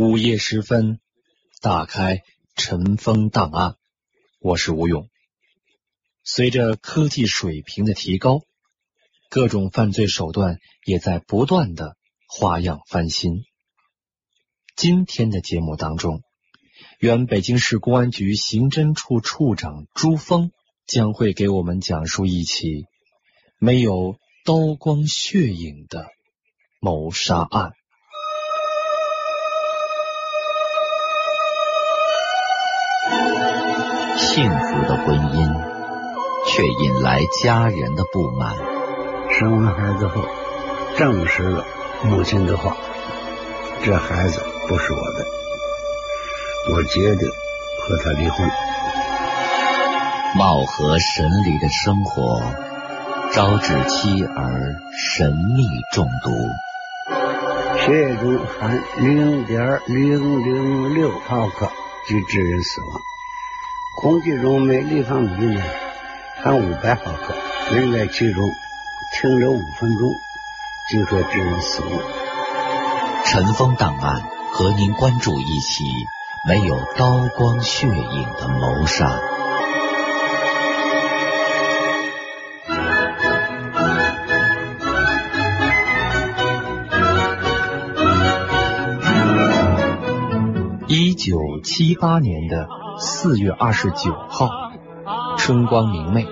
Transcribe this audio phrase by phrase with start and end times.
[0.00, 0.98] 午夜时分，
[1.60, 2.22] 打开
[2.56, 3.74] 尘封档案。
[4.38, 5.10] 我是吴勇。
[6.24, 8.40] 随着科技水平的提高，
[9.28, 13.42] 各种犯罪手段也在不断的花样翻新。
[14.74, 16.22] 今天的节目当中，
[16.98, 20.50] 原北京市公安局刑侦处处长朱峰
[20.86, 22.86] 将会给我们讲述一起
[23.58, 26.06] 没有刀光血影的
[26.80, 27.72] 谋杀案。
[34.32, 35.60] 幸福的婚姻，
[36.46, 38.54] 却引来家人的不满。
[39.32, 40.24] 生完孩子后，
[40.96, 41.64] 证实了
[42.04, 42.76] 母亲的话：
[43.82, 45.26] 这孩子不是我的，
[46.72, 47.28] 我决定
[47.82, 48.48] 和他离婚。
[50.36, 52.40] 貌合神离的生活，
[53.32, 54.76] 招致妻儿
[55.12, 56.30] 神秘中毒，
[57.80, 61.68] 血液中含零点零零六毫克，
[62.06, 63.00] 即致人死亡。
[63.96, 65.62] 空气中每立方米呢
[66.42, 67.34] 含五百毫克，
[67.74, 68.50] 人在其中
[69.12, 70.08] 停留五分钟
[70.88, 71.90] 即可致人死亡。
[73.26, 75.84] 尘封档案和您关注一起
[76.48, 79.20] 没有刀光血影的谋杀。
[90.86, 92.66] 一九七八年的
[93.02, 94.50] 四月二十九号，
[95.38, 96.26] 春光明媚，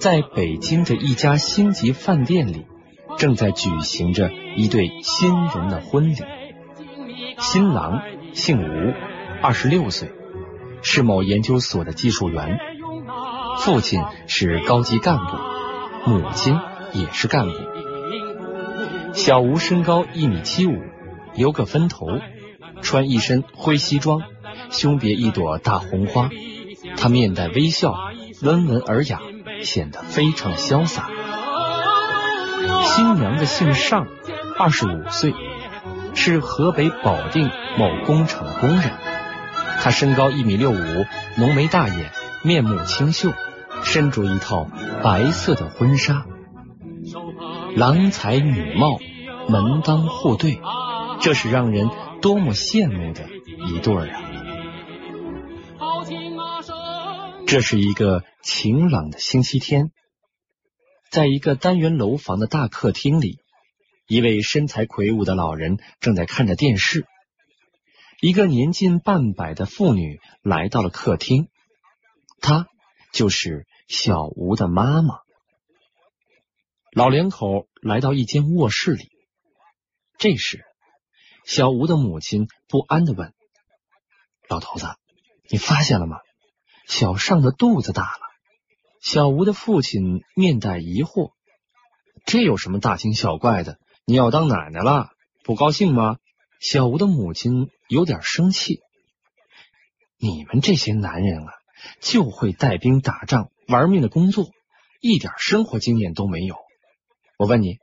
[0.00, 2.66] 在北京的一家星级饭店里，
[3.18, 6.16] 正在举行着一对新人的婚礼。
[7.38, 8.02] 新郎
[8.32, 8.92] 姓吴，
[9.40, 10.10] 二十六岁，
[10.82, 12.58] 是某研究所的技术员，
[13.58, 15.36] 父亲是高级干部，
[16.10, 16.58] 母亲
[16.94, 17.54] 也是干部。
[19.12, 20.82] 小吴身高一米七五，
[21.36, 22.06] 留个分头。
[22.82, 24.22] 穿一身灰西装，
[24.70, 26.30] 胸别一朵大红花。
[26.96, 27.94] 他面带微笑，
[28.42, 29.20] 温文尔雅，
[29.62, 31.08] 显得非常潇洒。
[32.84, 34.06] 新娘子姓尚，
[34.58, 35.34] 二十五岁，
[36.14, 38.92] 是河北保定某工厂的工人。
[39.80, 41.06] 她身高一米六五，
[41.36, 42.10] 浓眉大眼，
[42.42, 43.32] 面目清秀，
[43.82, 44.68] 身着一套
[45.02, 46.24] 白色的婚纱，
[47.76, 48.98] 郎才女貌，
[49.48, 50.60] 门当户对，
[51.20, 51.88] 这是让人。
[52.20, 53.22] 多么羡慕的
[53.66, 54.19] 一对儿啊！
[57.50, 59.90] 这是一个晴朗的星期天，
[61.10, 63.40] 在一个单元楼房的大客厅里，
[64.06, 67.08] 一位身材魁梧的老人正在看着电视。
[68.20, 71.48] 一个年近半百的妇女来到了客厅，
[72.40, 72.68] 她
[73.12, 75.16] 就是小吴的妈妈。
[76.92, 79.10] 老两口来到一间卧室里，
[80.18, 80.64] 这时。
[81.44, 83.34] 小吴的母亲不安的问
[84.48, 84.86] ：“老头子，
[85.48, 86.18] 你发现了吗？
[86.90, 88.20] 小尚的肚子大了。”
[89.00, 91.30] 小吴的父亲面带疑惑
[92.26, 93.78] ：“这有什么大惊小怪的？
[94.04, 95.10] 你要当奶奶了，
[95.44, 96.18] 不高兴吗？”
[96.60, 98.80] 小吴的母亲有点生气
[100.18, 101.52] ：“你们这些男人啊，
[102.00, 104.50] 就会带兵打仗、玩命的工作，
[105.00, 106.56] 一点生活经验都没有。
[107.38, 107.78] 我问你，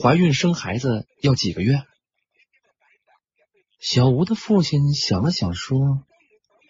[0.00, 1.82] 怀孕生孩子要几个月？”
[3.80, 6.06] 小吴的父亲想了想，说：“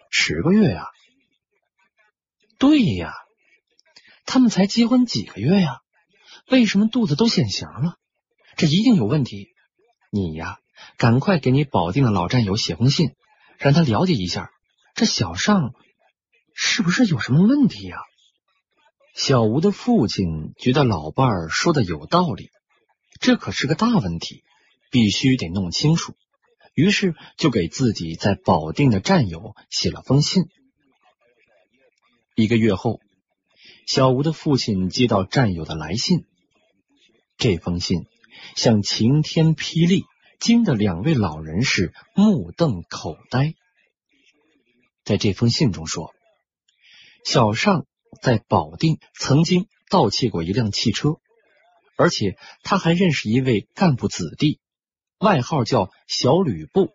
[0.09, 0.87] 十个月呀。”
[2.63, 3.11] 对呀，
[4.25, 5.81] 他们才结婚几个月呀，
[6.49, 7.97] 为什么肚子都显形了？
[8.55, 9.49] 这一定有问题。
[10.09, 10.59] 你呀，
[10.97, 13.15] 赶快给你保定的老战友写封信，
[13.57, 14.49] 让他了解一下，
[14.95, 15.73] 这小尚
[16.55, 17.97] 是不是有什么问题呀？
[19.13, 22.49] 小吴的父亲觉得老伴儿说的有道理，
[23.19, 24.45] 这可是个大问题，
[24.89, 26.15] 必须得弄清楚。
[26.73, 30.45] 于是就给自己在保定的战友写了封信。
[32.35, 32.99] 一个月后，
[33.85, 36.25] 小吴的父亲接到战友的来信，
[37.37, 38.07] 这封信
[38.55, 40.03] 像晴天霹雳，
[40.39, 43.53] 惊得两位老人是目瞪口呆。
[45.03, 46.15] 在这封信中说，
[47.23, 47.85] 小尚
[48.19, 51.17] 在保定曾经盗窃过一辆汽车，
[51.97, 54.59] 而且他还认识一位干部子弟。
[55.19, 56.89] 外号叫小吕布，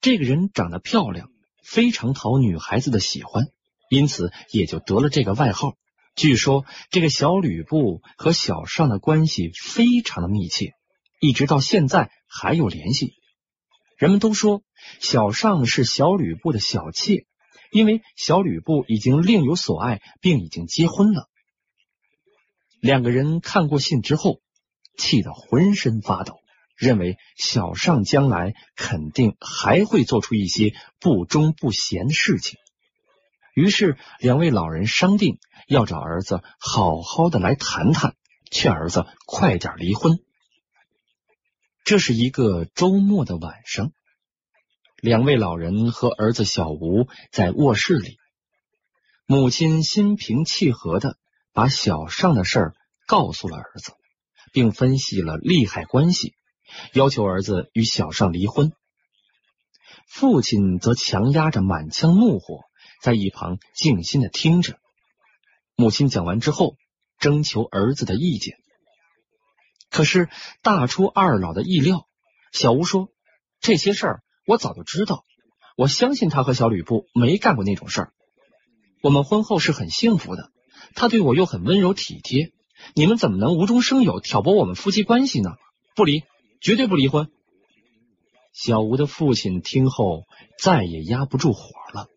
[0.00, 1.32] 这个人长得漂亮，
[1.64, 3.48] 非常讨女孩子的喜欢，
[3.90, 5.74] 因此也就得了这个外号。
[6.14, 10.74] 据说这个小吕布和小尚的关系非常的密切，
[11.20, 13.14] 一直到现在还有联系。
[13.98, 14.62] 人们都说
[15.00, 17.26] 小尚是小吕布的小妾，
[17.72, 21.28] 因为小吕布已经另有所爱，并已经结婚了。
[22.80, 24.40] 两个人看过信之后，
[24.96, 26.38] 气得浑身发抖，
[26.76, 32.56] 认为小尚将来肯定还会做出一些不忠不贤的事情。
[33.60, 38.14] 于是，两位老人商定要找儿子好好的来谈谈，
[38.50, 40.18] 劝儿子快点离婚。
[41.84, 43.92] 这是一个周末的晚上，
[45.02, 48.16] 两位老人和儿子小吴在卧室里，
[49.26, 51.18] 母亲心平气和的。
[51.52, 52.74] 把小尚的事儿
[53.08, 53.92] 告诉了儿子，
[54.52, 56.32] 并分析了利害关系，
[56.94, 58.72] 要求儿子与小尚离婚。
[60.06, 62.60] 父亲则强压着满腔怒火，
[63.00, 64.78] 在一旁静心的听着。
[65.76, 66.76] 母亲讲完之后，
[67.18, 68.56] 征求儿子的意见。
[69.90, 70.28] 可是
[70.62, 72.06] 大出二老的意料，
[72.52, 73.08] 小吴说
[73.60, 75.24] ：“这些事儿我早就知道，
[75.76, 78.12] 我相信他和小吕布没干过那种事儿。
[79.02, 80.50] 我们婚后是很幸福的。”
[80.96, 82.52] 他对我又很温柔体贴，
[82.94, 85.50] 你们怎么能无中生有挑拨我们夫妻关系呢？
[85.94, 86.24] 不离，
[86.60, 87.30] 绝对不离婚！
[88.52, 90.24] 小吴的父亲听后
[90.58, 92.08] 再也压不住火了，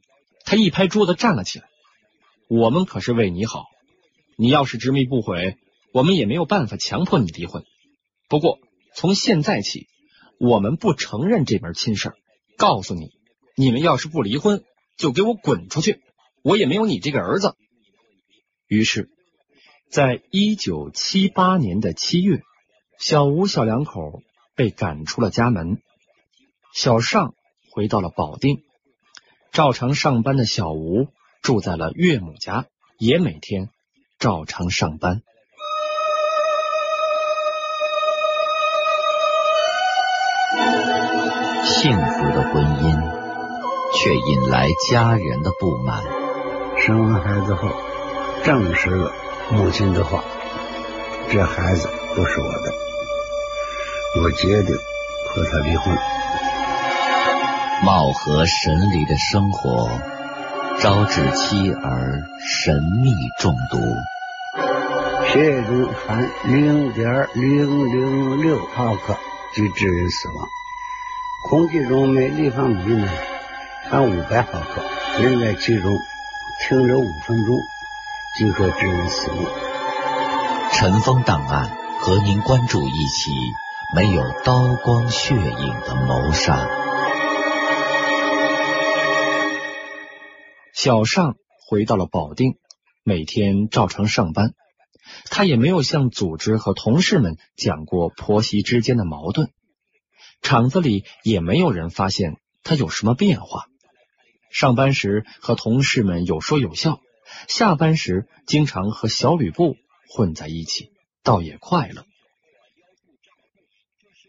[0.46, 1.66] 他一拍桌子站了起来
[2.50, 3.66] ：“我们可是为你好，
[4.38, 5.58] 你要是执迷不悔，
[5.94, 7.64] 我们也没有办法强迫你离婚。
[8.28, 8.60] 不过
[8.94, 9.88] 从现在起，
[10.40, 12.14] 我们不承认这门亲事。
[12.58, 13.10] 告诉你，
[13.56, 14.64] 你们要是不离婚，
[14.98, 16.02] 就给我滚出去！
[16.44, 17.56] 我也没有你这个儿子。”
[18.68, 19.10] 于是，
[19.90, 22.42] 在一九七八年的七月，
[23.00, 24.22] 小吴小两口
[24.56, 25.82] 被赶出了家门。
[26.76, 27.34] 小尚
[27.72, 28.64] 回到了保定，
[29.54, 31.10] 照常上班的小吴
[31.44, 32.66] 住在了岳母家，
[32.98, 33.70] 也每天
[34.18, 35.22] 照常上班。
[41.64, 43.00] 幸福的婚姻
[43.94, 46.04] 却引来家人的不满。
[46.80, 47.70] 生完孩子后。
[48.44, 49.10] 证实了
[49.52, 50.22] 母亲的话，
[51.32, 52.74] 这孩子不是我的，
[54.22, 54.76] 我决定
[55.30, 55.98] 和他离婚。
[57.84, 59.90] 貌合神离的生活
[60.80, 63.78] 招致妻儿神秘中毒，
[65.28, 69.18] 血液中含零点零零六毫克
[69.54, 70.48] 即致人死亡，
[71.50, 73.10] 空气中每立方米呢
[73.90, 74.82] 含五百毫克，
[75.22, 75.92] 人在其中
[76.62, 77.56] 停留五分钟。
[78.36, 79.46] 即可致人死亡。
[80.72, 81.70] 尘封档案
[82.00, 83.32] 和您关注一起
[83.96, 86.68] 没有刀光血影的谋杀。
[90.84, 92.58] 小尚回到了保定，
[93.06, 94.54] 每天照常上班。
[95.32, 99.48] 他也没有向组织和同事们讲过婆媳之间的矛盾，
[100.42, 103.68] 厂子里也没有人发现他有什么变化。
[104.52, 107.00] 上班时和同事们有说有笑。
[107.48, 109.78] 下班时经常和小吕布
[110.10, 110.92] 混在一起，
[111.24, 112.04] 倒也快乐。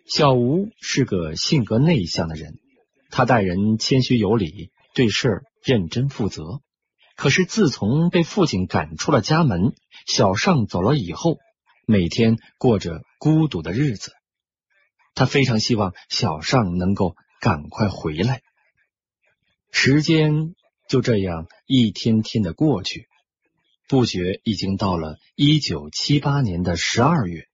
[0.07, 2.61] 小吴是个性格内向的人，
[3.11, 6.61] 他待人谦虚有礼，对事儿认真负责。
[7.17, 9.75] 可是自从被父亲赶出了家门，
[10.07, 11.39] 小尚走了以后，
[11.87, 14.13] 每天过着孤独的日子。
[15.15, 18.43] 他非常希望小尚能够赶快回来。
[19.73, 20.55] 时间。
[20.87, 23.09] 就这样一天天的过去，
[23.89, 27.49] 不觉已经到了一九七八年的十二月。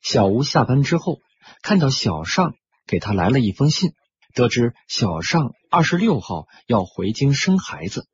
[0.00, 1.18] 小吴下班之后，
[1.60, 2.54] 看到小尚
[2.86, 3.94] 给他来了一封信，
[4.34, 8.06] 得知小尚二十六号要回京生孩子，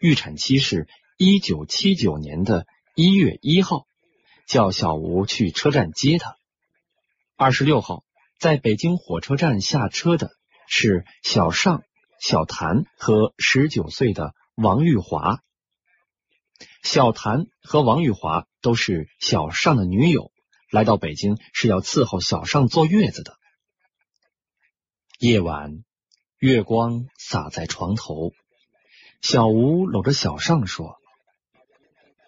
[0.00, 3.86] 预产期是一九七九年的一月一号，
[4.46, 6.36] 叫小吴去车站接他。
[7.36, 8.04] 二十六号
[8.38, 10.30] 在北京火车站下车的
[10.68, 11.82] 是小尚。
[12.22, 15.40] 小谭和十九岁的王玉华，
[16.82, 20.30] 小谭和王玉华都是小尚的女友，
[20.70, 23.38] 来到北京是要伺候小尚坐月子的。
[25.22, 25.84] 夜晚，
[26.38, 28.32] 月光洒在床头，
[29.20, 30.96] 小吴搂着小尚说：“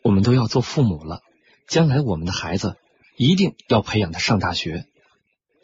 [0.04, 1.22] 我们都要做父母了，
[1.66, 2.76] 将来我们的孩子
[3.16, 4.84] 一定要培养他上大学。”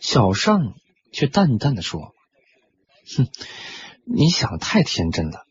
[0.01, 0.73] 小尚
[1.13, 2.15] 却淡淡的说
[3.15, 3.29] ：“哼。”
[4.11, 5.45] 你想的太天真了。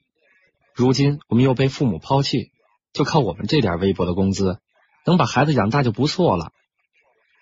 [0.74, 2.52] 如今我们又被父母抛弃，
[2.92, 4.60] 就靠我们这点微薄的工资，
[5.06, 6.54] 能把孩子养大就不错了。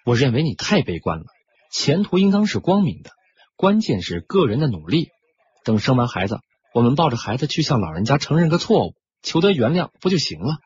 [0.04, 1.28] 我认为你太悲观了，
[1.72, 3.12] 前途应当是光明的，
[3.56, 5.10] 关键是个人的努力。
[5.64, 6.40] 等生完孩子，
[6.74, 10.58] 我们抱着孩子去向老人家承认个错误，求得原谅，不就行了？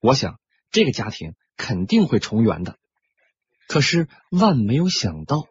[0.00, 0.38] 我想
[0.70, 2.76] 这个家庭肯定会重圆的。
[3.68, 5.46] 可是万没有想到，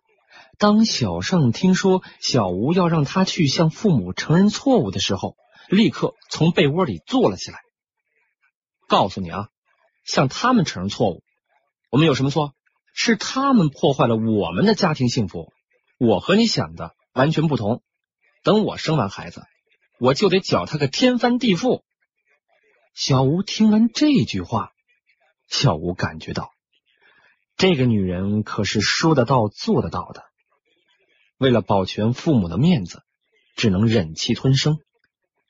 [0.58, 5.36] 当小尚听说小吴要让他去向父母承认错误的时候，
[5.70, 7.60] 立刻从被窝里坐了起来。
[8.88, 9.50] 告诉你啊，
[10.04, 11.22] 向他们承认错误，
[11.92, 12.54] 我们有什么错？
[12.94, 15.54] 是他们破坏了我们的家庭幸福。
[15.98, 17.84] 我和你想的完全不同。
[18.44, 19.44] 等我生完孩子，
[20.00, 21.84] 我就得搅他个天翻地覆。
[22.94, 24.72] 小吴听完这句话，
[25.48, 26.52] 小吴感觉到
[27.58, 30.24] 这个女人可是说得到做得到的。
[31.38, 33.04] 为了保全父母的面子，
[33.56, 34.80] 只能忍气吞声。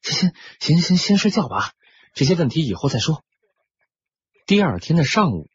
[0.01, 1.71] 先行行先睡觉吧，
[2.13, 3.23] 这些问题以后再说。
[4.45, 5.49] 第二天的上午，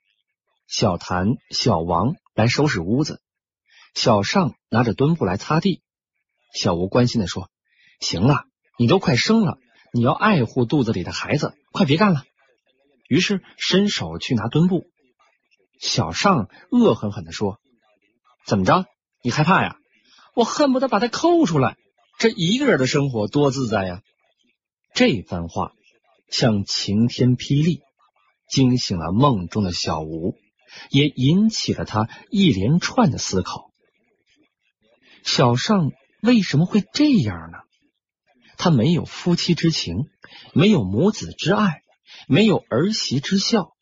[0.67, 3.21] 小谭、小王来收拾屋子，
[3.95, 5.83] 小尚拿着墩布来擦地。
[6.55, 7.51] 小吴关心的说
[8.01, 8.45] ：“行了，
[8.79, 9.59] 你都快生了，
[9.93, 12.25] 你要爱护肚子里的孩子，快别干了。”
[13.09, 14.91] 于是伸手去拿墩布。
[15.81, 17.59] 小尚恶狠狠的说
[18.47, 18.87] ：“怎么着？
[19.23, 19.77] 你害怕呀？
[20.35, 21.77] 我恨不得把他抠出来。
[22.19, 24.03] 这一个人的生活多自在呀！”
[24.95, 25.73] 这番话
[26.31, 27.81] 像晴天霹雳，
[28.49, 30.37] 惊醒了梦中的小吴，
[30.91, 33.72] 也引起了他一连串的思考。
[35.25, 37.59] 小尚为什么会这样呢？
[38.57, 40.09] 他没有夫妻之情，
[40.53, 41.83] 没有母子之爱，
[42.29, 43.73] 没有儿媳之孝。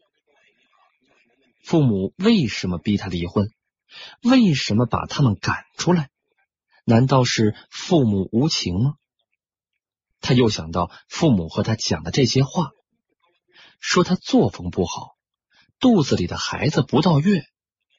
[1.62, 3.50] 父母为什么逼他离婚？
[4.23, 6.09] 为什么把他们赶出来？
[6.85, 8.94] 难道是父母无情吗？
[10.20, 12.70] 他又想到父母和他讲的这些话，
[13.80, 15.16] 说他作风不好，
[15.78, 17.44] 肚子里的孩子不到月，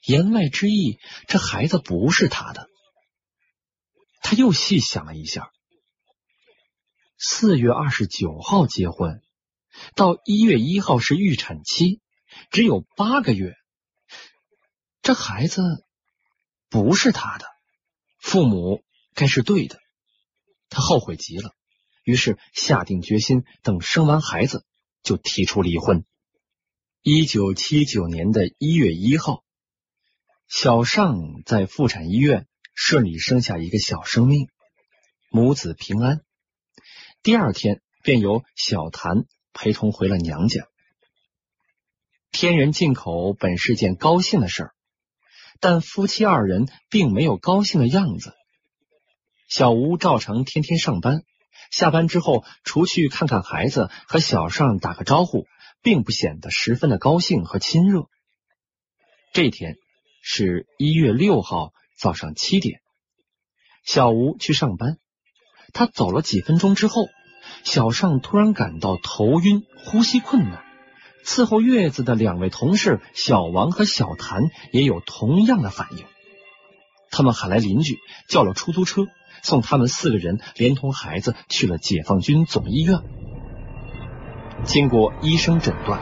[0.03, 2.71] 言外之意，这孩子不是他的。
[4.22, 5.51] 他又细想了一下，
[7.18, 9.22] 四月二十九号结婚，
[9.96, 12.00] 到一月一号是预产期，
[12.50, 13.56] 只有八个月，
[15.01, 15.62] 这孩子
[16.70, 17.46] 不是他的，
[18.20, 19.80] 父母该是对的，
[20.70, 21.54] 他后悔极了。
[22.04, 24.66] 于是下定决心，等生完孩子
[25.04, 26.04] 就提出离婚。
[27.04, 29.44] 一九七九年的一月一号，
[30.48, 34.48] 小尚在妇产医院顺利生下一个小生命，
[35.30, 36.22] 母子平安。
[37.24, 40.68] 第二天便由小谭陪同回了娘家。
[42.32, 44.74] 天人进口本是件高兴的事儿，
[45.60, 48.34] 但夫妻二人并没有高兴的样子。
[49.48, 51.24] 小吴照常天天上班。
[51.70, 55.46] 下班之后，除去看看孩子和小尚打个招呼，
[55.82, 58.08] 并不显得十分的高兴和亲热。
[59.34, 59.78] 这天
[60.22, 62.79] 是一月六号早上七点，
[63.86, 64.98] 小吴去上班，
[65.72, 67.05] 他走了几分钟之后，
[67.63, 70.63] 小尚突然感到头晕、呼吸困难。
[71.24, 76.05] 伺候月子的两位同事小王和小谭也有同样的反应，
[77.12, 79.05] 他们喊来邻居，叫了出租车。
[79.43, 83.00] 送他们四个人连同孩子去了解放军总医院。
[84.65, 86.00] 经过医生诊断，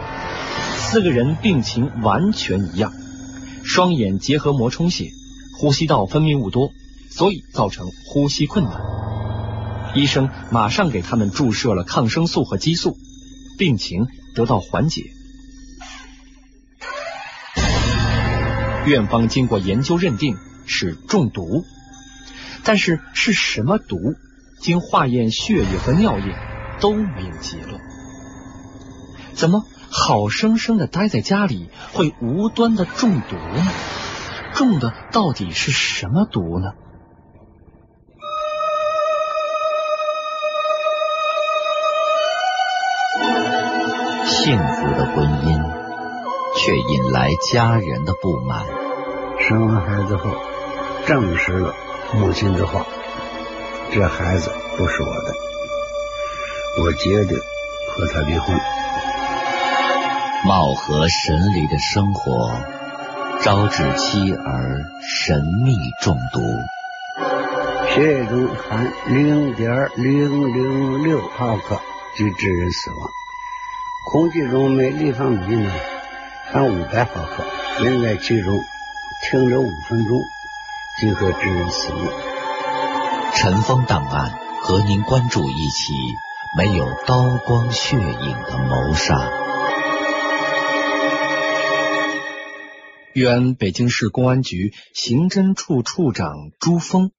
[0.75, 2.93] 四个人病情完全一样，
[3.63, 5.11] 双眼结核膜充血，
[5.59, 6.71] 呼吸道分泌物多，
[7.11, 8.81] 所以造成呼吸困难。
[9.93, 12.97] 医生马上给他们注射了抗生素和激素，
[13.57, 15.03] 病情得到缓解。
[18.85, 21.65] 院方经过研究认定是中毒。
[22.63, 23.97] 但是是什么毒？
[24.61, 26.35] 经化验血液和尿液
[26.79, 27.81] 都没有结论。
[29.33, 33.67] 怎么好生生的待在家里会无端的中毒呢？
[34.53, 36.73] 中的到底是什么毒呢？
[44.25, 45.71] 幸福的婚姻
[46.55, 48.65] 却引来家人的不满。
[49.39, 50.29] 生完孩子后，
[51.07, 51.73] 证实了。
[52.13, 52.85] 母亲的话
[53.93, 55.35] ：“这孩子不是我的，
[56.81, 57.37] 我决定
[57.91, 58.59] 和他离婚。”
[60.45, 62.51] 貌合神离的生活
[63.41, 66.41] 招致妻儿神秘中毒，
[67.93, 71.79] 血液中含零点零零六毫克，
[72.17, 73.09] 即致人死亡。
[74.11, 75.71] 空气中每立方米呢
[76.51, 77.45] 含五百毫克，
[77.83, 78.59] 人在其中
[79.23, 80.19] 停留五分钟。
[80.99, 82.03] 即可致人死亡。
[83.35, 85.93] 尘封档案和您关注一起
[86.57, 89.31] 没有刀光血影的谋杀。
[93.13, 97.11] 原北京市公安局刑侦处处长朱峰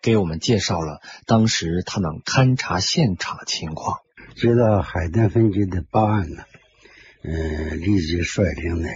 [0.00, 3.98] 给我们介绍了当时他们勘察现场情况。
[4.36, 6.44] 接到海淀分局的报案呢，
[7.24, 8.88] 嗯，立即率领的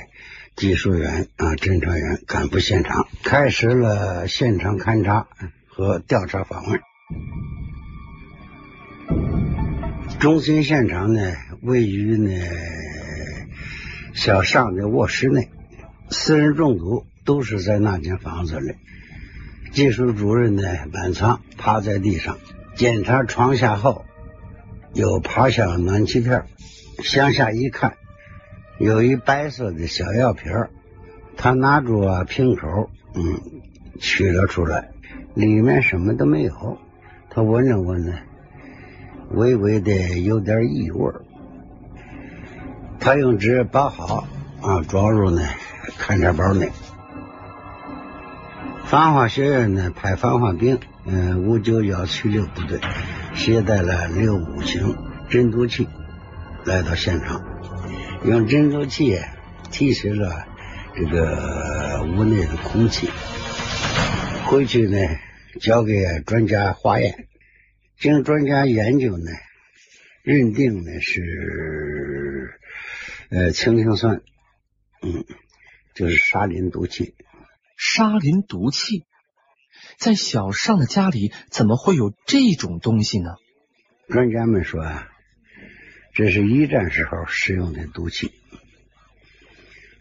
[0.56, 5.26] 技术员啊、侦查员赶赴现场，开始了现场勘查
[5.68, 6.80] 和调查访问。
[10.18, 12.30] 中心现场呢，位于呢
[14.14, 15.50] 小尚的卧室内，
[16.12, 18.74] 四人中毒都是在那间房子里。
[19.72, 22.36] 技术主任呢，满仓趴在地上，
[22.76, 24.04] 检查床下后，
[24.92, 26.44] 有趴下暖气片，
[27.02, 27.94] 向下一看，
[28.78, 30.52] 有一白色的小药瓶
[31.36, 33.40] 他拿住啊瓶口，嗯，
[33.98, 34.90] 取了出来，
[35.34, 36.78] 里面什么都没有。
[37.30, 38.12] 他闻了闻呢。
[39.30, 41.10] 微微的有点异味，
[43.00, 44.28] 他用纸包好
[44.60, 45.42] 啊，装入呢
[46.02, 46.68] 勘察包内。
[48.84, 52.80] 防化学院呢派防化兵，嗯，五九幺七六部队
[53.34, 54.96] 携带了六五型
[55.30, 55.88] 侦毒器
[56.64, 57.40] 来到现场，
[58.24, 59.16] 用侦毒器
[59.70, 60.44] 提取了
[60.96, 63.08] 这个屋内的空气，
[64.46, 64.98] 回去呢
[65.60, 67.28] 交给专家化验。
[68.00, 69.30] 经专家研究呢，
[70.24, 72.58] 认定呢是
[73.30, 74.20] 呃氢氰酸，
[75.02, 75.24] 嗯，
[75.94, 77.14] 就是沙林毒气。
[77.76, 79.04] 沙林毒气，
[79.98, 83.30] 在小尚的家里怎么会有这种东西呢？
[84.08, 85.08] 专家们说啊，
[86.14, 88.32] 这是一战时候使用的毒气，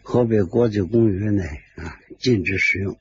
[0.02, 1.44] 河北国际公约呢
[1.76, 2.98] 啊禁止使用，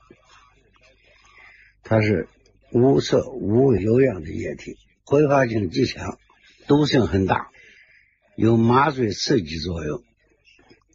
[1.84, 2.28] 它是
[2.72, 4.78] 无色无有氧的液体。
[5.04, 6.18] 挥发性极强，
[6.68, 7.50] 毒性很大，
[8.38, 10.04] 有麻醉刺激作用，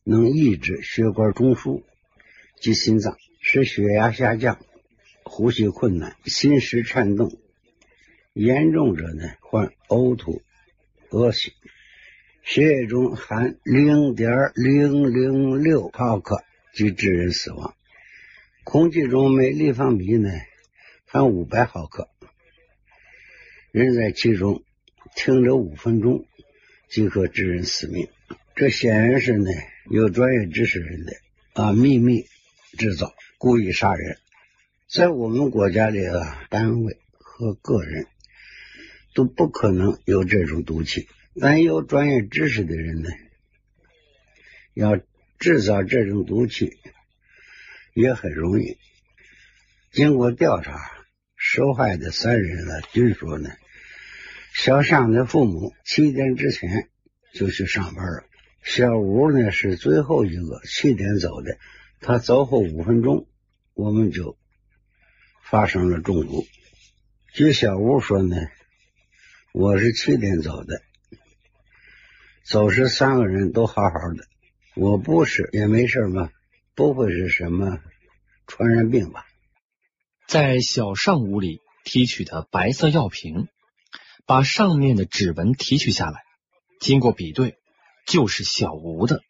[0.09, 1.83] 能抑制血管中枢
[2.61, 4.65] 及心脏，使血压下降，
[5.25, 7.37] 呼吸困难，心室颤动，
[8.33, 10.43] 严重者呢患呕吐、
[11.11, 11.53] 恶心，
[12.45, 17.75] 血液中含零点零零六毫克即致人死亡，
[18.62, 20.31] 空气中每立方米呢
[21.07, 22.09] 含五百毫克。
[23.73, 24.62] 人在其中
[25.16, 26.27] 停留五分钟
[26.88, 28.09] 即可致人死命，
[28.55, 29.51] 这显然是呢
[29.88, 31.12] 有专业知识人的
[31.53, 32.27] 啊秘密
[32.77, 34.18] 制造，故意杀人。
[34.88, 38.09] 在我们国家里啊，单位和个人
[39.14, 41.09] 都不可能有这种毒气，
[41.40, 43.09] 但有专业知识的人呢，
[44.75, 44.99] 要
[45.38, 46.72] 制造这种毒气
[47.94, 48.79] 也很容易。
[49.92, 50.90] 经过调查，
[51.37, 53.51] 受害的三人呢，均说呢。
[54.53, 56.88] 小尚的父母七点之前
[57.35, 58.25] 就去上班了，
[58.68, 61.57] 小吴呢是最后一个七点走的，
[62.00, 63.29] 他走后五分钟，
[63.74, 64.37] 我们就
[65.44, 66.44] 发生了中毒。
[67.33, 68.37] 据小吴说呢，
[69.55, 70.83] 我是七点走的，
[72.44, 74.26] 走时三个人都好好的，
[74.74, 76.33] 我不是也没事吧，
[76.74, 77.79] 不会是什么
[78.48, 79.26] 传染病吧？
[80.26, 83.46] 在小尚屋里提取的白色药瓶。
[84.29, 86.24] 把上面的指纹提取下来，
[86.81, 87.59] 经过比对，
[88.07, 89.21] 就是小吴的。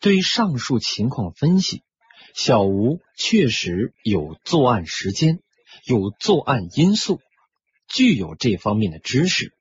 [0.00, 1.82] 对于上述情况分析，
[2.34, 5.40] 小吴确实有作案时间，
[5.84, 7.20] 有作案因素，
[7.88, 9.52] 具有这方面的知识。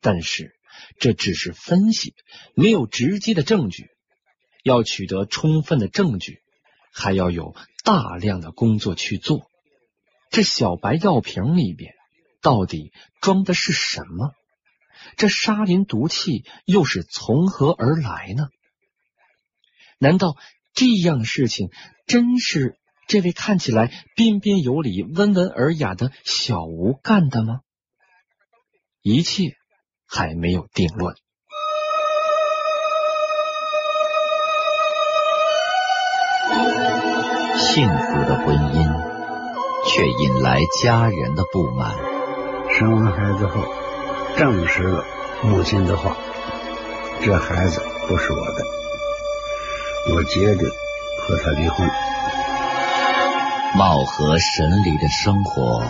[0.00, 0.54] 但是
[0.98, 2.14] 这只是分析，
[2.54, 3.88] 没有直接的证据。
[4.62, 6.40] 要取得充分的证据，
[6.92, 9.50] 还要有大量的工作去做。
[10.30, 11.94] 这小白药瓶里边。
[12.42, 14.32] 到底装的是什么？
[15.16, 18.48] 这沙林毒气又是从何而来呢？
[19.98, 20.36] 难道
[20.72, 21.70] 这样事情
[22.06, 27.60] 真是这位看起来彬彬有礼、温文尔雅的小吴干的吗？
[29.02, 29.56] 一切
[30.06, 31.16] 还没有定论。
[37.56, 41.94] 幸福的婚姻却引来家人的不满。
[42.72, 43.64] 生完孩子后，
[44.36, 45.04] 证实了
[45.42, 46.16] 母亲的话：
[47.22, 48.64] 这孩子不是我的，
[50.14, 50.68] 我决定
[51.20, 51.88] 和他离婚。
[53.74, 55.84] 貌合神离的生活，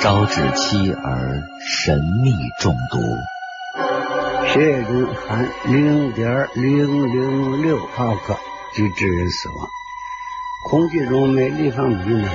[0.00, 2.98] 招致妻儿神秘中毒。
[4.48, 8.36] 血液中含零点零零六毫克，
[8.74, 9.68] 即致人死亡。
[10.68, 12.28] 空气中每立方米呢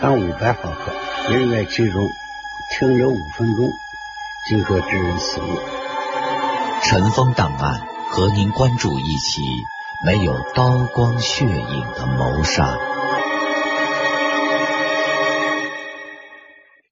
[0.00, 2.08] 含五百毫克，人在其中。
[2.70, 3.66] 停留五分钟
[4.48, 5.58] 即可致人死亡。
[6.82, 9.42] 尘封档案和您关注一起
[10.06, 12.78] 没有刀光血影的谋杀。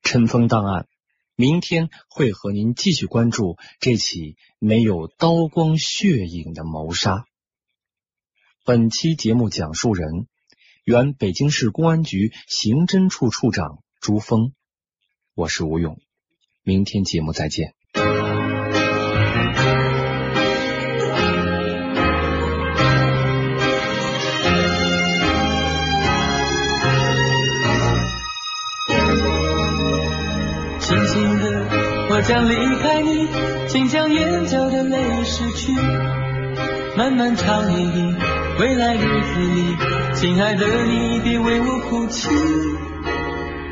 [0.03, 0.87] 尘封档案，
[1.35, 7.25] 明天会和您继续关注这起没有刀光血影的谋杀。
[8.67, 10.27] 本期节目讲述人，
[10.85, 14.53] 原北京市公安局刑侦处处长朱峰。
[15.35, 15.99] 我是吴勇，
[16.69, 17.75] 明天节目再见。
[30.81, 31.69] 轻轻的，
[32.11, 33.29] 我将离开你，
[33.69, 35.73] 请将眼角的泪拭去。
[36.97, 38.17] 漫漫长夜里，
[38.59, 39.77] 未来日子里，
[40.15, 42.29] 亲爱的你别为我哭泣。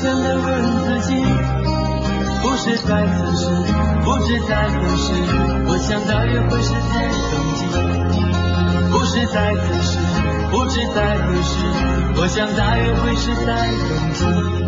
[0.00, 0.46] 真的问
[0.84, 1.14] 自己。
[2.40, 3.46] 不是在此时，
[4.04, 5.12] 不知在何时，
[5.66, 7.60] 我想大约会是在冬季。
[8.90, 9.98] 不是在此时，
[10.50, 11.56] 不知在何时，
[12.16, 14.67] 我想大约会是在冬季。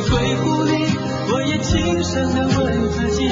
[0.00, 0.72] 何时归故里，
[1.30, 3.28] 我也轻声地问自己。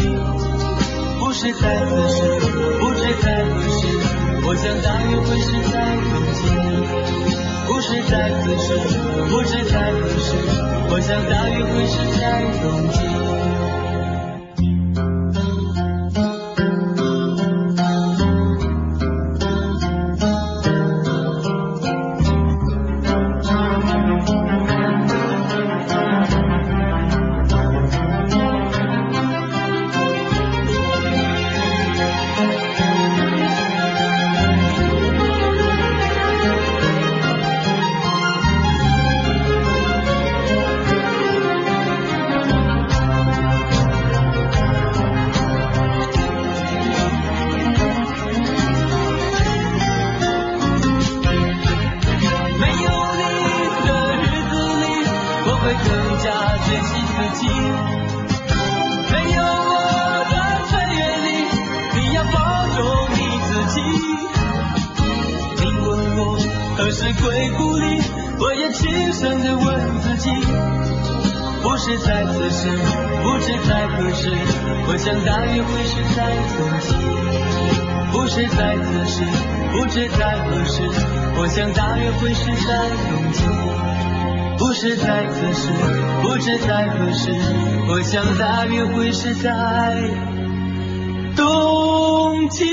[1.18, 2.22] 不是在此时，
[2.78, 3.86] 不知在何时，
[4.44, 6.38] 我想大约会是在冬季。
[7.66, 8.66] 不是在此时，
[9.30, 10.36] 不知在何时，
[10.90, 13.27] 我想大约会是在冬季。
[68.78, 70.30] 轻声的问自己。
[71.60, 72.70] 不是在此时，
[73.24, 74.30] 不知在何时，
[74.86, 76.18] 我想大约会是在
[76.54, 76.94] 冬季。
[78.12, 79.24] 不是在此时，
[79.72, 80.82] 不知在何时，
[81.36, 83.42] 我想大约会是在冬季。
[84.58, 85.68] 不是在此时，
[86.22, 87.32] 不知在何时，
[87.88, 89.96] 我想大约会是在
[91.36, 92.64] 冬季。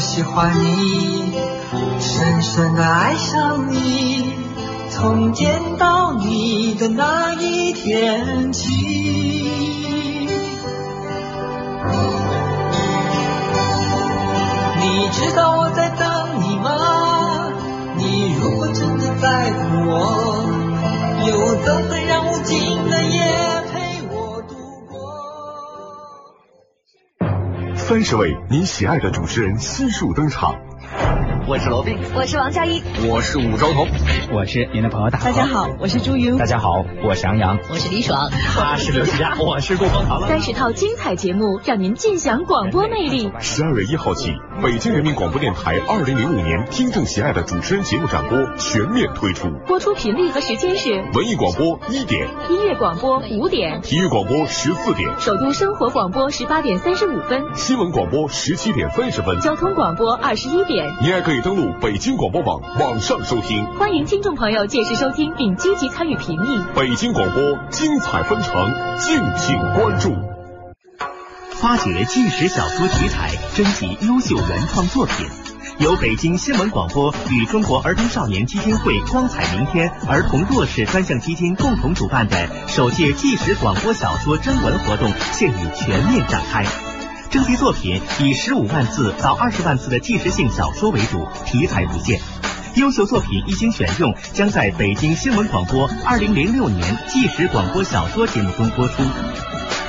[0.00, 1.30] 喜欢你，
[2.00, 4.32] 深深的爱上你，
[4.90, 8.70] 从见到你的那一天起。
[14.80, 16.08] 你知道我在等
[16.42, 17.52] 你吗？
[17.96, 20.46] 你如果真的在乎我，
[21.26, 21.99] 又怎会
[27.90, 30.54] 三十位您喜爱的主持人悉数登场。
[31.48, 33.88] 我是罗宾，我是王佳一，我是武昭彤，
[34.32, 40.20] 我是您的朋友大大家好，我是朱云，大家好，我是杨洋，我是李爽，他是刘佳， 我是顾方唐。
[40.28, 43.32] 三十套精彩节目，让您尽享广播魅力。
[43.40, 60.94] 十二月一号起，北京人民广播电台二零零五年听众喜爱的主持人节目展播全面推出，播出频率和时间是：文艺广播一点，音乐广播五点，体育广播十四点，首都生活广播十八点三十五分，新闻广播十七点三十分，交通广播二十一点。
[61.00, 63.64] 您还可以登录北京广播网网上收听。
[63.78, 66.62] 欢迎听众朋友届时收听并积极参与评议。
[66.74, 70.39] 北京广播精彩纷呈，敬请关注。
[71.60, 75.26] 发掘纪实小说题材，征集优秀原创作品，
[75.78, 86.64] 由北京新闻广播与中国儿童少年基金会“光彩明天”儿童弱势专项基金共同主办的首届纪实广播小说征文活动现已全面展开。
[87.30, 92.18] 征集作品以十五万字到二十万字的纪实性小说为主，题材不限。
[92.76, 99.02] 优秀作品一经选用，将在北京新闻广播二零零六年纪实广播小说节目中播出。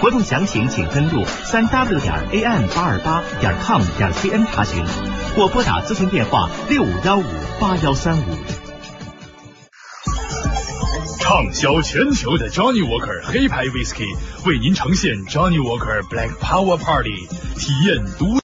[0.02, 4.84] 活动详情请登录三 w 点 am 八二八点 com 点 cn 查询，
[5.36, 7.24] 或拨打咨询电话六五幺五
[7.60, 8.24] 八幺三五。
[11.20, 17.28] 畅销全球的 Johnny Walker 黑牌 Whisky 为您呈现 Johnny Walker Black Power Party，
[17.60, 18.40] 体验独。